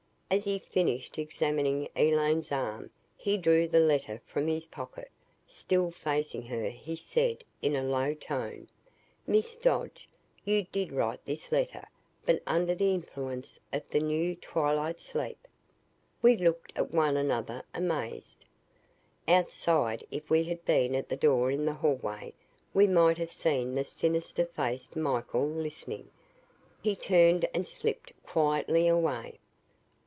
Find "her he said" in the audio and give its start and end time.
6.43-7.43